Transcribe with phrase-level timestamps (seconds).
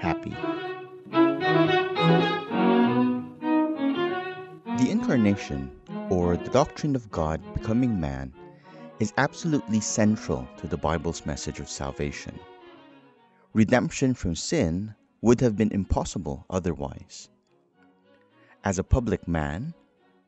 [0.00, 0.34] happy.
[4.78, 5.70] The Incarnation,
[6.08, 8.32] or the doctrine of God becoming man,
[9.00, 12.38] is absolutely central to the Bible's message of salvation.
[13.54, 17.28] Redemption from sin would have been impossible otherwise.
[18.64, 19.74] As a public man,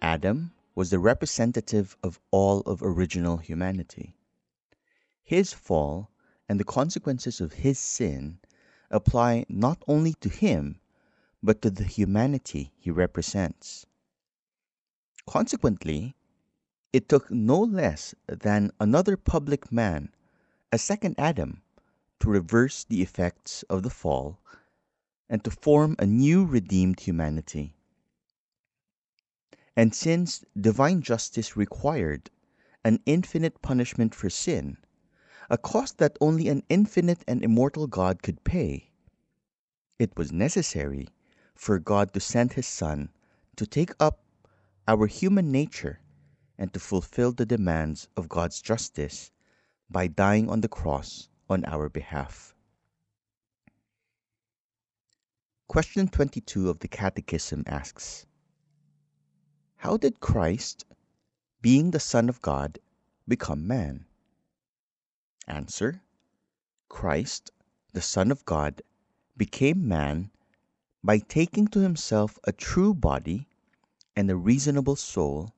[0.00, 4.14] Adam was the representative of all of original humanity.
[5.22, 6.10] His fall
[6.48, 8.38] and the consequences of his sin
[8.92, 10.78] apply not only to him,
[11.42, 13.86] but to the humanity he represents.
[15.26, 16.14] Consequently,
[16.92, 20.12] it took no less than another public man,
[20.70, 21.62] a second Adam,
[22.20, 24.38] to reverse the effects of the fall
[25.28, 27.74] and to form a new redeemed humanity.
[29.74, 32.30] And since divine justice required
[32.84, 34.76] an infinite punishment for sin,
[35.50, 38.90] a cost that only an infinite and immortal God could pay,
[39.98, 41.08] it was necessary
[41.54, 43.10] for God to send His Son
[43.56, 44.24] to take up
[44.88, 46.00] our human nature
[46.58, 49.30] and to fulfill the demands of God's justice
[49.90, 52.54] by dying on the cross on our behalf.
[55.68, 58.26] Question 22 of the Catechism asks
[59.76, 60.84] How did Christ,
[61.60, 62.78] being the Son of God,
[63.26, 64.06] become man?
[65.48, 66.02] Answer
[66.88, 67.50] Christ,
[67.92, 68.80] the Son of God,
[69.36, 70.30] became man
[71.02, 73.48] by taking to himself a true body
[74.14, 75.52] and a reasonable soul,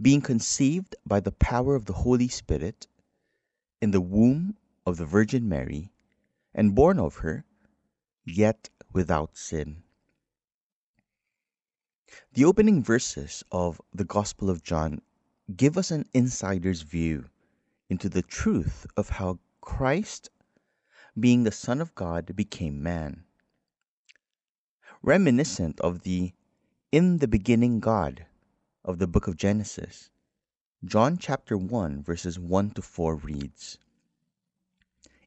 [0.00, 2.86] being conceived by the power of the Holy Spirit
[3.80, 5.90] in the womb of the Virgin Mary,
[6.54, 7.44] and born of her,
[8.24, 9.82] yet without sin.
[12.34, 15.00] The opening verses of the Gospel of John
[15.56, 17.30] give us an insider's view
[17.88, 20.30] into the truth of how Christ,
[21.18, 23.24] being the Son of God, became man.
[25.02, 26.32] Reminiscent of the
[26.90, 28.26] in the beginning God
[28.84, 30.10] of the book of Genesis,
[30.84, 33.78] John chapter 1 verses 1 to 4 reads,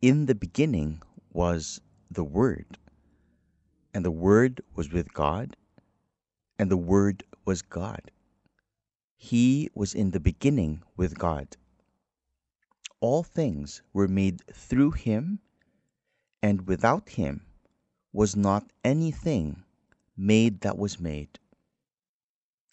[0.00, 1.80] In the beginning was
[2.10, 2.78] the Word,
[3.92, 5.56] and the Word was with God,
[6.58, 8.10] and the Word was God.
[9.16, 11.56] He was in the beginning with God.
[13.02, 15.40] All things were made through him,
[16.42, 17.46] and without him
[18.12, 19.64] was not anything
[20.16, 21.38] made that was made.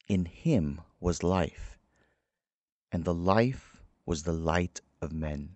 [0.08, 1.80] In him was life,
[2.92, 5.56] and the life was the light of men.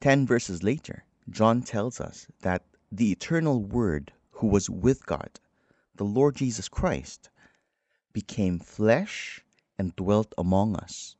[0.00, 5.38] Ten verses later, John tells us that the eternal Word who was with God,
[5.94, 7.28] the Lord Jesus Christ,
[8.14, 9.44] became flesh
[9.78, 11.14] and dwelt among us.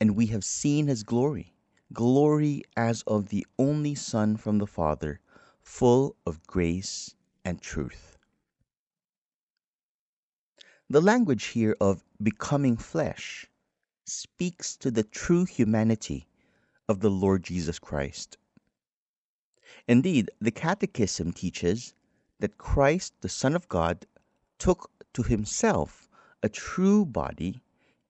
[0.00, 1.54] And we have seen his glory,
[1.92, 5.20] glory as of the only Son from the Father,
[5.60, 7.14] full of grace
[7.44, 8.16] and truth.
[10.88, 13.46] The language here of becoming flesh
[14.04, 16.26] speaks to the true humanity
[16.88, 18.36] of the Lord Jesus Christ.
[19.86, 21.94] Indeed, the Catechism teaches
[22.40, 24.06] that Christ, the Son of God,
[24.58, 26.08] took to himself
[26.42, 27.62] a true body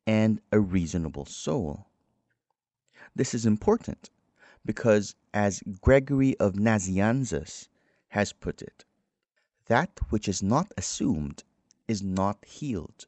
[0.06, 1.89] and a reasonable soul.
[3.16, 4.10] This is important
[4.62, 7.66] because, as Gregory of Nazianzus
[8.08, 8.84] has put it,
[9.68, 11.42] that which is not assumed
[11.88, 13.06] is not healed.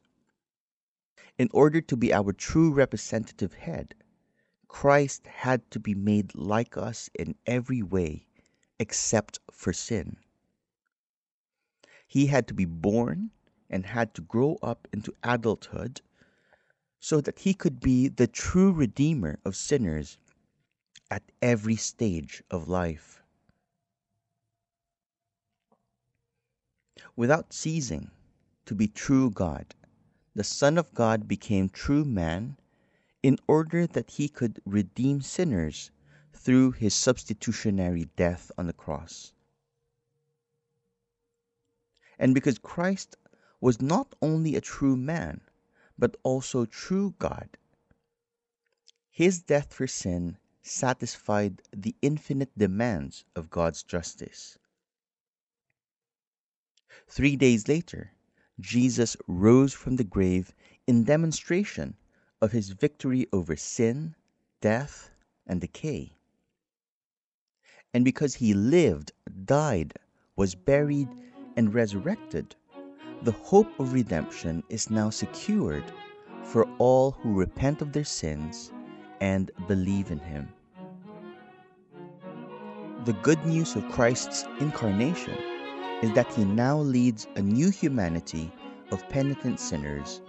[1.37, 3.93] In order to be our true representative head,
[4.67, 8.25] Christ had to be made like us in every way
[8.79, 10.17] except for sin.
[12.07, 13.29] He had to be born
[13.69, 16.01] and had to grow up into adulthood
[17.03, 20.17] so that he could be the true Redeemer of sinners
[21.11, 23.21] at every stage of life.
[27.17, 28.09] Without ceasing,
[28.65, 29.75] to be true God.
[30.33, 32.55] The Son of God became true man
[33.21, 35.91] in order that he could redeem sinners
[36.31, 39.33] through his substitutionary death on the cross.
[42.17, 43.17] And because Christ
[43.59, 45.41] was not only a true man,
[45.97, 47.49] but also true God,
[49.09, 54.57] his death for sin satisfied the infinite demands of God's justice.
[57.07, 58.11] Three days later,
[58.59, 60.53] Jesus rose from the grave
[60.87, 61.95] in demonstration
[62.41, 64.15] of his victory over sin,
[64.61, 65.11] death,
[65.45, 66.13] and decay.
[67.93, 69.11] And because he lived,
[69.45, 69.93] died,
[70.35, 71.09] was buried,
[71.55, 72.55] and resurrected,
[73.23, 75.83] the hope of redemption is now secured
[76.43, 78.73] for all who repent of their sins
[79.21, 80.49] and believe in him.
[83.05, 85.37] The good news of Christ's incarnation
[86.01, 88.51] is that he now leads a new humanity
[88.91, 90.21] of penitent sinners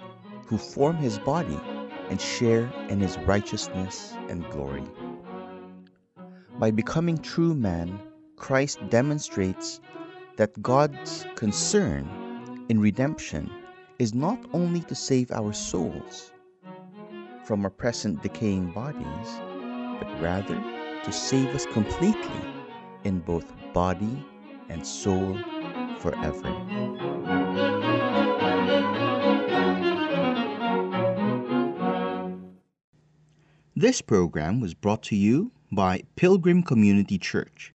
[0.47, 1.59] who form his body
[2.11, 4.85] and share in his righteousness and glory.
[6.61, 7.99] By becoming true man,
[8.37, 9.81] Christ demonstrates
[10.37, 12.09] that God's concern
[12.69, 13.51] in redemption
[13.99, 16.33] is not only to save our souls
[17.45, 19.41] from our present decaying bodies,
[19.99, 20.57] but rather
[21.05, 22.41] to save us completely
[23.05, 24.25] in both body
[24.71, 25.39] and soul
[25.99, 26.51] forever.
[33.77, 37.75] This program was brought to you by Pilgrim Community Church,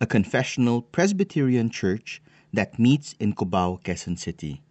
[0.00, 2.20] a confessional Presbyterian church
[2.56, 4.62] that meets in Cubao, Quezon City.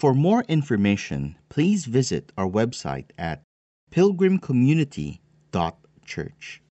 [0.00, 3.42] For more information, please visit our website at
[3.92, 6.61] pilgrimcommunity.church.